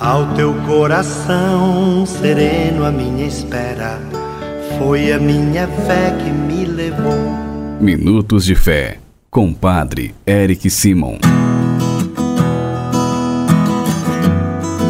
Ao 0.00 0.34
teu 0.34 0.52
coração 0.66 2.04
sereno, 2.04 2.84
a 2.84 2.90
minha 2.90 3.24
espera 3.28 4.00
foi 4.76 5.12
a 5.12 5.20
minha 5.20 5.68
fé 5.68 6.10
que 6.10 6.30
me 6.30 6.64
levou. 6.64 7.14
Minutos 7.80 8.44
de 8.44 8.56
Fé, 8.56 8.98
com 9.30 9.54
Padre 9.54 10.12
Eric 10.26 10.68
Simon. 10.68 11.18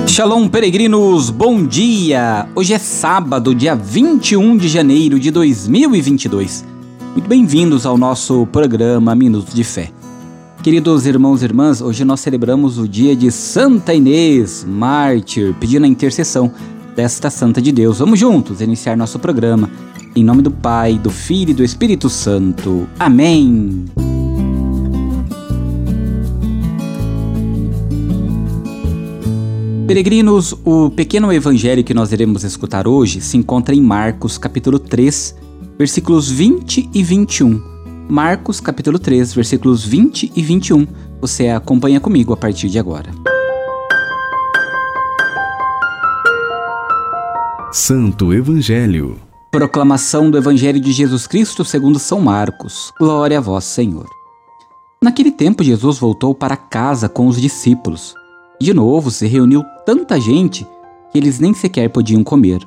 Shalom, 0.07 0.49
peregrinos, 0.49 1.29
bom 1.29 1.67
dia! 1.67 2.49
Hoje 2.55 2.73
é 2.73 2.79
sábado, 2.79 3.55
dia 3.55 3.75
21 3.75 4.57
de 4.57 4.69
janeiro 4.69 5.21
de 5.21 5.31
2022. 5.31 6.65
Muito 7.13 7.29
bem-vindos 7.29 7.85
ao 7.85 7.99
nosso 7.99 8.47
programa 8.47 9.15
Minutos 9.15 9.53
de 9.53 9.65
Fé. 9.65 9.91
Queridos 10.65 11.05
irmãos 11.05 11.43
e 11.43 11.45
irmãs, 11.45 11.83
hoje 11.83 12.07
nós 12.07 12.21
celebramos 12.21 12.79
o 12.79 12.89
dia 12.89 13.15
de 13.15 13.31
Santa 13.31 13.93
Inês, 13.93 14.65
mártir, 14.67 15.55
pedindo 15.61 15.85
a 15.85 15.87
intercessão 15.87 16.51
desta 16.97 17.29
Santa 17.29 17.61
de 17.61 17.71
Deus. 17.71 17.99
Vamos 17.99 18.19
juntos 18.19 18.63
iniciar 18.63 18.97
nosso 18.97 19.19
programa. 19.19 19.69
Em 20.17 20.25
nome 20.25 20.41
do 20.41 20.51
Pai, 20.51 20.99
do 20.99 21.11
Filho 21.11 21.51
e 21.51 21.53
do 21.53 21.63
Espírito 21.63 22.09
Santo. 22.09 22.89
Amém. 22.99 23.85
Peregrinos, 29.87 30.55
o 30.65 30.89
pequeno 30.89 31.31
evangelho 31.31 31.85
que 31.85 31.93
nós 31.93 32.11
iremos 32.11 32.43
escutar 32.43 32.89
hoje 32.89 33.21
se 33.21 33.37
encontra 33.37 33.75
em 33.75 33.83
Marcos, 33.83 34.39
capítulo 34.39 34.79
3, 34.79 35.37
versículos 35.77 36.31
20 36.31 36.89
e 36.95 37.03
21 37.03 37.74
Marcos 38.09 38.61
capítulo 38.61 38.99
3, 38.99 39.33
versículos 39.33 39.83
20 39.85 40.31
e 40.37 40.43
21. 40.43 40.87
Você 41.23 41.49
acompanha 41.49 41.99
comigo 41.99 42.35
a 42.35 42.37
partir 42.37 42.69
de 42.69 42.79
agora. 42.79 43.11
Santo 47.73 48.35
Evangelho. 48.35 49.19
Proclamação 49.51 50.31
do 50.31 50.37
Evangelho 50.37 50.79
de 50.79 50.93
Jesus 50.93 51.27
Cristo 51.27 51.65
segundo 51.65 51.99
São 51.99 52.21
Marcos. 52.21 52.93
Glória 53.01 53.39
a 53.39 53.41
vós, 53.41 53.65
Senhor. 53.65 54.07
Naquele 55.03 55.31
tempo 55.31 55.65
Jesus 55.65 55.99
voltou 55.99 56.35
para 56.35 56.57
casa 56.57 57.09
com 57.09 57.27
os 57.27 57.41
discípulos. 57.41 58.15
De 58.61 58.75
novo 58.75 59.11
se 59.11 59.27
reuniu 59.27 59.65
tanta 59.87 60.21
gente 60.21 60.67
que 61.11 61.19
eles 61.19 61.39
nem 61.39 61.55
sequer 61.55 61.89
podiam 61.89 62.23
comer. 62.23 62.61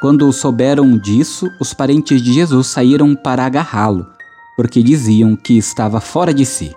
Quando 0.00 0.32
souberam 0.32 0.96
disso, 0.96 1.46
os 1.60 1.74
parentes 1.74 2.22
de 2.22 2.32
Jesus 2.32 2.68
saíram 2.68 3.14
para 3.14 3.44
agarrá-lo 3.44 4.06
porque 4.56 4.82
diziam 4.82 5.36
que 5.36 5.56
estava 5.56 6.00
fora 6.00 6.32
de 6.32 6.44
si. 6.44 6.74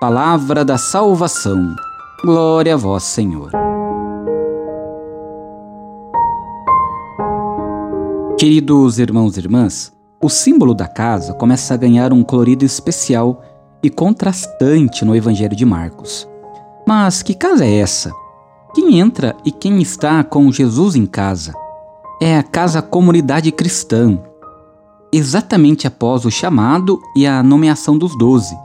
Palavra 0.00 0.64
da 0.64 0.76
salvação. 0.76 1.74
Glória 2.24 2.74
a 2.74 2.76
vós, 2.76 3.02
Senhor. 3.04 3.50
Queridos 8.38 8.98
irmãos 8.98 9.36
e 9.36 9.40
irmãs, 9.40 9.92
o 10.22 10.28
símbolo 10.28 10.74
da 10.74 10.86
casa 10.86 11.32
começa 11.32 11.72
a 11.72 11.76
ganhar 11.76 12.12
um 12.12 12.22
colorido 12.22 12.64
especial 12.64 13.42
e 13.82 13.88
contrastante 13.88 15.04
no 15.04 15.16
Evangelho 15.16 15.56
de 15.56 15.64
Marcos. 15.64 16.28
Mas 16.86 17.22
que 17.22 17.34
casa 17.34 17.64
é 17.64 17.78
essa? 17.78 18.12
Quem 18.74 18.98
entra 19.00 19.34
e 19.44 19.50
quem 19.50 19.80
está 19.80 20.22
com 20.22 20.52
Jesus 20.52 20.96
em 20.96 21.06
casa? 21.06 21.54
É 22.20 22.36
a 22.36 22.42
casa 22.42 22.82
comunidade 22.82 23.50
cristã, 23.50 24.18
Exatamente 25.12 25.86
após 25.86 26.24
o 26.24 26.30
chamado 26.30 27.00
e 27.16 27.26
a 27.26 27.42
nomeação 27.42 27.96
dos 27.96 28.16
doze, 28.18 28.56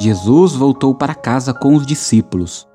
Jesus 0.00 0.52
voltou 0.52 0.94
para 0.94 1.14
casa 1.14 1.54
com 1.54 1.74
os 1.74 1.86
discípulos. 1.86 2.66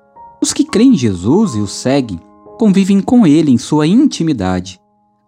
Os 0.41 0.52
que 0.52 0.63
creem 0.63 0.94
em 0.94 0.97
Jesus 0.97 1.53
e 1.53 1.59
o 1.59 1.67
seguem 1.67 2.19
convivem 2.58 3.00
com 3.00 3.25
ele 3.28 3.52
em 3.52 3.58
sua 3.58 3.86
intimidade. 3.86 4.80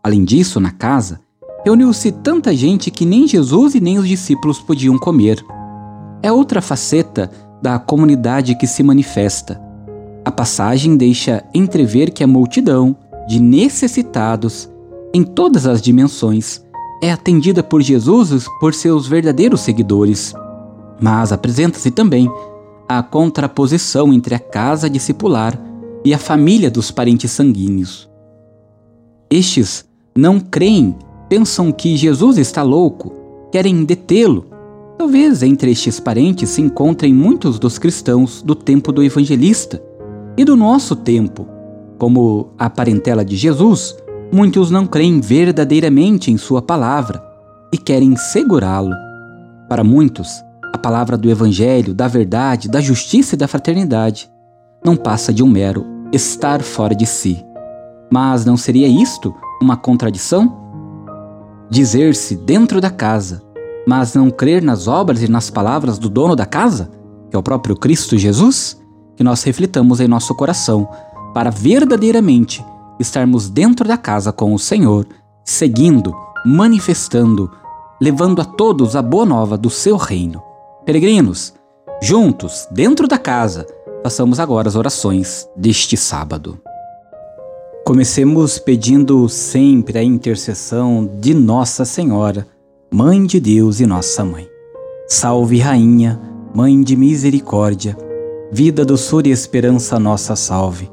Além 0.04 0.24
disso, 0.24 0.60
na 0.60 0.72
casa, 0.72 1.22
reuniu-se 1.64 2.12
tanta 2.12 2.54
gente 2.56 2.90
que 2.90 3.06
nem 3.06 3.28
Jesus 3.28 3.76
e 3.76 3.80
nem 3.80 4.00
os 4.00 4.08
discípulos 4.08 4.60
podiam 4.60 4.98
comer. 4.98 5.46
É 6.22 6.32
outra 6.32 6.62
faceta 6.62 7.30
da 7.62 7.78
comunidade 7.78 8.56
que 8.56 8.66
se 8.66 8.82
manifesta. 8.82 9.62
A 10.26 10.32
passagem 10.32 10.98
deixa 10.98 11.44
entrever 11.54 12.12
que 12.12 12.24
a 12.24 12.28
multidão 12.28 12.96
de 13.28 13.40
necessitados, 13.40 14.70
em 15.14 15.24
todas 15.24 15.66
as 15.66 15.82
dimensões, 15.82 16.62
é 17.04 17.12
atendida 17.12 17.62
por 17.62 17.82
Jesus 17.82 18.48
por 18.62 18.74
seus 18.74 19.06
verdadeiros 19.06 19.60
seguidores, 19.60 20.34
mas 21.02 21.34
apresenta-se 21.34 21.92
também 21.92 22.32
a 22.88 23.04
contraposição 23.04 24.14
entre 24.14 24.34
a 24.34 24.40
casa 24.40 24.90
discipular 24.90 25.60
e 26.06 26.14
a 26.14 26.18
família 26.18 26.72
dos 26.72 26.92
parentes 26.92 27.30
sanguíneos. 27.30 28.10
Estes 29.30 29.84
não 30.16 30.40
creem, 30.40 30.96
pensam 31.28 31.74
que 31.74 31.98
Jesus 31.98 32.38
está 32.38 32.64
louco, 32.64 33.12
querem 33.52 33.84
detê-lo. 33.84 34.46
Talvez 34.98 35.44
entre 35.44 35.72
estes 35.72 36.00
parentes 36.00 36.52
se 36.52 36.62
encontrem 36.62 37.14
muitos 37.14 37.60
dos 37.60 37.78
cristãos 37.78 38.42
do 38.42 38.56
tempo 38.56 38.94
do 38.94 39.04
evangelista 39.04 39.84
e 40.38 40.46
do 40.46 40.56
nosso 40.56 40.96
tempo, 40.96 41.46
como 41.98 42.52
a 42.58 42.70
parentela 42.70 43.26
de 43.26 43.36
Jesus, 43.36 43.94
Muitos 44.34 44.72
não 44.72 44.88
creem 44.88 45.22
verdadeiramente 45.22 46.32
em 46.32 46.38
Sua 46.38 46.60
palavra 46.60 47.24
e 47.72 47.78
querem 47.78 48.16
segurá-lo. 48.16 48.90
Para 49.70 49.84
muitos, 49.84 50.44
a 50.74 50.78
palavra 50.80 51.16
do 51.16 51.30
Evangelho, 51.30 51.94
da 51.94 52.08
verdade, 52.08 52.68
da 52.68 52.82
justiça 52.82 53.36
e 53.36 53.38
da 53.38 53.48
fraternidade 53.48 54.28
não 54.84 54.96
passa 54.96 55.32
de 55.32 55.44
um 55.44 55.48
mero 55.48 55.86
estar 56.12 56.64
fora 56.64 56.96
de 56.96 57.06
si. 57.06 57.46
Mas 58.12 58.44
não 58.44 58.58
seria 58.58 58.88
isto 58.88 59.36
uma 59.62 59.78
contradição? 59.78 60.52
Dizer-se 61.70 62.36
dentro 62.36 62.82
da 62.82 62.90
casa, 62.90 63.44
mas 63.88 64.16
não 64.16 64.32
crer 64.32 64.64
nas 64.64 64.88
obras 64.88 65.22
e 65.22 65.30
nas 65.30 65.52
palavras 65.52 66.00
do 66.00 66.10
dono 66.10 66.36
da 66.36 66.48
casa, 66.48 66.90
que 67.30 67.36
é 67.36 67.40
o 67.40 67.44
próprio 67.44 67.76
Cristo 67.76 68.18
Jesus? 68.18 68.82
Que 69.16 69.24
nós 69.24 69.44
reflitamos 69.44 70.00
em 70.00 70.08
nosso 70.08 70.34
coração 70.34 70.90
para 71.36 71.52
verdadeiramente 71.52 72.66
estarmos 73.00 73.50
dentro 73.50 73.88
da 73.88 73.98
casa 73.98 74.32
com 74.32 74.54
o 74.54 74.60
Senhor, 74.60 75.06
seguindo, 75.44 76.14
manifestando, 76.46 77.52
levando 78.02 78.42
a 78.42 78.46
todos 78.46 78.96
a 78.96 79.02
boa 79.02 79.26
nova 79.26 79.58
do 79.58 79.70
seu 79.70 79.98
reino. 79.98 80.42
Peregrinos, 80.86 81.54
juntos, 82.02 82.68
dentro 82.72 83.08
da 83.08 83.18
casa, 83.18 83.66
façamos 84.04 84.40
agora 84.40 84.68
as 84.68 84.76
orações 84.76 85.48
deste 85.56 85.96
sábado. 85.96 86.60
Comecemos 87.86 88.60
pedindo 88.60 89.28
sempre 89.28 89.98
a 89.98 90.04
intercessão 90.04 91.10
de 91.20 91.34
Nossa 91.34 91.84
Senhora, 91.84 92.48
Mãe 92.92 93.26
de 93.26 93.40
Deus 93.40 93.80
e 93.80 93.86
Nossa 93.86 94.24
Mãe. 94.24 94.48
Salve, 95.08 95.60
Rainha, 95.60 96.20
Mãe 96.56 96.82
de 96.82 96.96
Misericórdia, 96.96 97.98
vida, 98.52 98.86
doçura 98.86 99.28
e 99.28 99.32
esperança, 99.32 100.00
nossa 100.00 100.36
salve. 100.36 100.93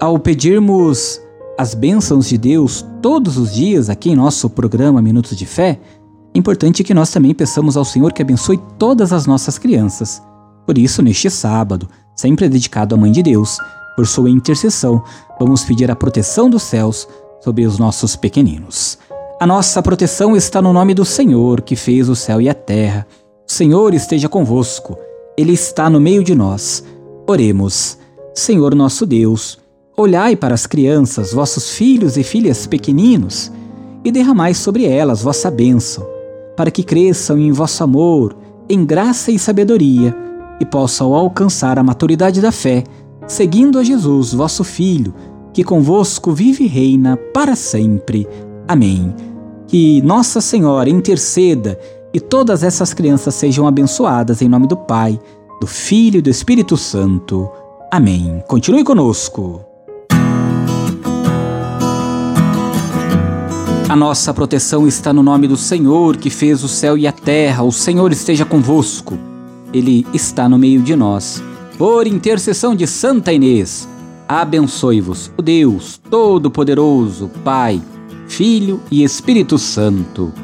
Ao 0.00 0.16
pedirmos 0.16 1.20
as 1.58 1.74
bênçãos 1.74 2.28
de 2.28 2.38
Deus 2.38 2.86
todos 3.02 3.36
os 3.36 3.52
dias 3.52 3.90
aqui 3.90 4.10
em 4.10 4.14
nosso 4.14 4.48
programa 4.48 5.02
Minutos 5.02 5.36
de 5.36 5.44
Fé, 5.44 5.80
é 6.32 6.38
importante 6.38 6.84
que 6.84 6.94
nós 6.94 7.10
também 7.10 7.34
peçamos 7.34 7.76
ao 7.76 7.84
Senhor 7.84 8.12
que 8.12 8.22
abençoe 8.22 8.60
todas 8.78 9.12
as 9.12 9.26
nossas 9.26 9.58
crianças. 9.58 10.22
Por 10.64 10.78
isso, 10.78 11.02
neste 11.02 11.28
sábado, 11.28 11.88
sempre 12.14 12.48
dedicado 12.48 12.94
à 12.94 12.98
Mãe 12.98 13.10
de 13.10 13.24
Deus, 13.24 13.58
Por 13.96 14.06
sua 14.06 14.30
intercessão, 14.30 15.02
vamos 15.40 15.64
pedir 15.64 15.90
a 15.90 15.96
proteção 15.96 16.48
dos 16.48 16.62
céus 16.62 17.08
sobre 17.40 17.66
os 17.66 17.80
nossos 17.80 18.14
pequeninos. 18.14 18.96
A 19.40 19.46
nossa 19.46 19.82
proteção 19.82 20.36
está 20.36 20.62
no 20.62 20.72
nome 20.72 20.94
do 20.94 21.04
Senhor, 21.04 21.62
que 21.62 21.74
fez 21.74 22.08
o 22.08 22.14
céu 22.14 22.40
e 22.40 22.48
a 22.48 22.54
terra. 22.54 23.04
O 23.48 23.52
Senhor 23.52 23.92
esteja 23.94 24.28
convosco, 24.28 24.96
Ele 25.36 25.54
está 25.54 25.90
no 25.90 25.98
meio 25.98 26.22
de 26.22 26.36
nós. 26.36 26.84
Oremos. 27.26 27.98
Senhor 28.32 28.72
nosso 28.76 29.04
Deus, 29.04 29.58
olhai 29.98 30.36
para 30.36 30.54
as 30.54 30.64
crianças, 30.64 31.32
vossos 31.32 31.72
filhos 31.72 32.16
e 32.16 32.22
filhas 32.22 32.66
pequeninos, 32.66 33.50
e 34.04 34.12
derramai 34.12 34.54
sobre 34.54 34.84
elas 34.84 35.22
vossa 35.22 35.50
bênção, 35.50 36.06
para 36.56 36.70
que 36.70 36.84
cresçam 36.84 37.36
em 37.36 37.50
vosso 37.50 37.82
amor, 37.82 38.36
em 38.68 38.84
graça 38.84 39.32
e 39.32 39.38
sabedoria, 39.38 40.14
e 40.60 40.64
possam 40.64 41.14
alcançar 41.14 41.78
a 41.78 41.82
maturidade 41.82 42.40
da 42.40 42.52
fé, 42.52 42.84
seguindo 43.26 43.78
a 43.78 43.82
Jesus, 43.82 44.32
vosso 44.32 44.62
Filho, 44.62 45.12
que 45.52 45.64
convosco 45.64 46.30
vive 46.32 46.64
e 46.64 46.68
reina 46.68 47.16
para 47.34 47.56
sempre. 47.56 48.26
Amém. 48.68 49.12
Que 49.66 50.00
Nossa 50.02 50.40
Senhora 50.40 50.88
interceda 50.88 51.78
e 52.14 52.20
todas 52.20 52.62
essas 52.62 52.94
crianças 52.94 53.34
sejam 53.34 53.66
abençoadas 53.66 54.40
em 54.40 54.48
nome 54.48 54.68
do 54.68 54.76
Pai, 54.76 55.18
do 55.60 55.66
Filho 55.66 56.18
e 56.18 56.22
do 56.22 56.30
Espírito 56.30 56.76
Santo. 56.76 57.50
Amém. 57.90 58.42
Continue 58.46 58.84
conosco. 58.84 59.67
A 63.88 63.96
nossa 63.96 64.34
proteção 64.34 64.86
está 64.86 65.14
no 65.14 65.22
nome 65.22 65.48
do 65.48 65.56
Senhor 65.56 66.18
que 66.18 66.28
fez 66.28 66.62
o 66.62 66.68
céu 66.68 66.98
e 66.98 67.06
a 67.06 67.12
terra. 67.12 67.62
O 67.62 67.72
Senhor 67.72 68.12
esteja 68.12 68.44
convosco. 68.44 69.18
Ele 69.72 70.06
está 70.12 70.46
no 70.46 70.58
meio 70.58 70.82
de 70.82 70.94
nós. 70.94 71.42
Por 71.78 72.06
intercessão 72.06 72.76
de 72.76 72.86
Santa 72.86 73.32
Inês, 73.32 73.88
abençoe-vos 74.28 75.30
o 75.38 75.42
Deus 75.42 75.98
Todo-Poderoso, 76.10 77.30
Pai, 77.42 77.80
Filho 78.26 78.78
e 78.90 79.02
Espírito 79.02 79.56
Santo. 79.56 80.34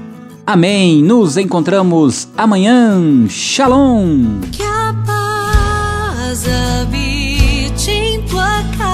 Amém. 0.47 1.03
Nos 1.03 1.37
encontramos 1.37 2.27
amanhã. 2.39 3.29
Shalom. 3.29 4.41
Que 4.53 4.63
a 4.63 4.95
paz 5.05 6.45
habite 6.49 7.91
em 7.91 8.23
tua 8.23 8.63
casa 8.79 8.94